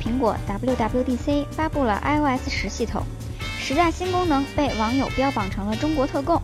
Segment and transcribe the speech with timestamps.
[0.00, 3.04] 苹果 WWDC 发布了 iOS 十系统，
[3.58, 6.40] 十大新功能被网友标榜成了中国特供。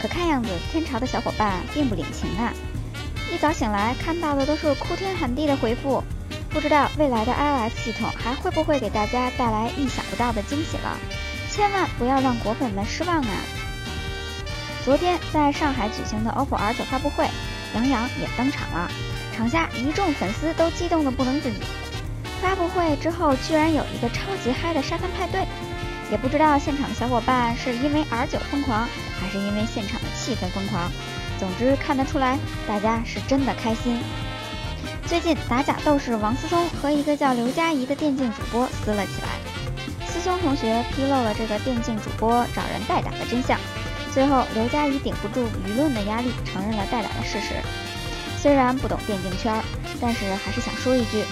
[0.00, 2.52] 可看样子，天朝的小伙伴并不领情啊！
[3.32, 6.02] 一早醒来看到的都是哭天喊地的回复，
[6.50, 10.98] 不知道未来的 iOS 系统还会不会给大家带来意想不到的惊喜了？
[11.50, 13.36] 千万不要让果粉们失望啊！
[14.84, 17.28] 昨天在上海举行的 OPPO R9 发布会，
[17.74, 18.90] 杨洋也登场了，
[19.34, 21.58] 场下一众粉丝都激动的不能自己。
[22.40, 25.46] 发布会之后，居然有一个超级嗨的沙滩派对，
[26.10, 28.88] 也不知道现场的小伙伴是因为 R9 疯狂，
[29.20, 30.90] 还是因为现场的气氛疯狂。
[31.38, 33.98] 总之看得出来，大家是真的开心。
[35.06, 43.58] 最近打假斗士王思聪和一个叫刘佳怡的电竞主播撕了起来，思聪同学披露了这个电竞主播找人代打的真相。
[44.12, 47.54] 最后，刘佳怡顶不住舆论的压力，承认了代打的事实。
[48.38, 49.60] 虽然不懂电竞圈，
[50.00, 51.24] 但是还是想说一句：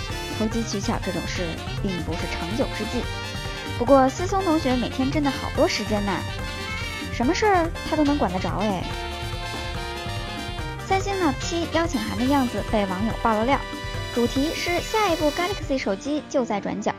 [0.43, 1.43] 投机取巧这种事
[1.83, 3.05] 并不是长久之计。
[3.79, 6.13] 不过，思聪同学每天真的好多时间呢，
[7.13, 8.83] 什么事儿他都能管得着哎。
[10.85, 13.61] 三星 Note 7邀请函的样子被网友爆了料，
[14.17, 16.93] 主题是下一部 Galaxy 手机就在转角，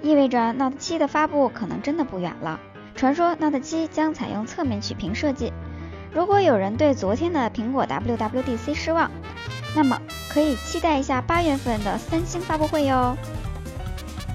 [0.00, 2.58] 意味着 Note 7的发布可能真的不远了。
[2.96, 5.52] 传说 Note 7将采用侧面曲屏设计。
[6.14, 9.10] 如果有人对昨天的苹果 WWDC 失望，
[9.76, 10.00] 那么
[10.32, 13.16] 可以期待一下八月份的三星发布会哟。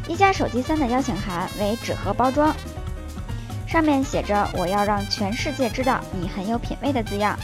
[0.08, 2.56] 一加手机三的邀请函为纸盒包装，
[3.68, 7.38] 上面写着“我要让全世界知道你很有品味”的字样。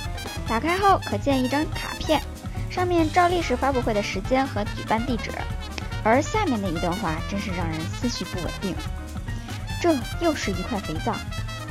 [0.48, 2.22] 打开后可见一张卡片，
[2.70, 5.32] 上面照例是发布会的时间和举办地址，
[6.04, 8.76] 而下面的一段话真是让人思绪不稳定。
[9.82, 11.16] 这又是一块肥皂，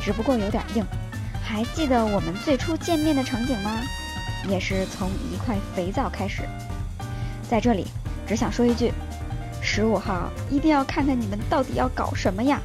[0.02, 0.84] 只不过有点硬。
[1.42, 3.80] 还记得我们最初见面的场景吗？
[4.48, 6.42] 也是从一块肥皂开始。
[7.48, 7.86] 在这里，
[8.26, 8.92] 只想说一句：
[9.60, 12.60] 十五号一定要看看你们到底要搞什么呀！